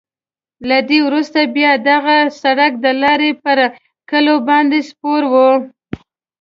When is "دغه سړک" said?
1.91-2.71